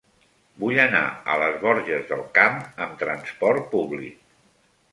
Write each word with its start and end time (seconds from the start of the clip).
Vull 0.61 0.79
anar 0.83 1.01
a 1.33 1.35
les 1.43 1.59
Borges 1.65 2.09
del 2.13 2.25
Camp 2.39 2.57
amb 2.87 2.99
trasport 3.05 3.69
públic. 3.77 4.21